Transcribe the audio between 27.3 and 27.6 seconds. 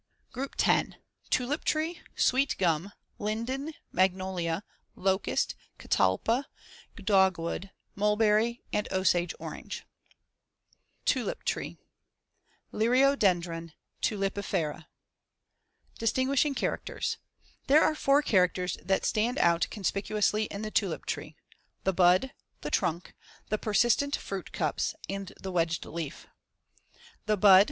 bud, Fig.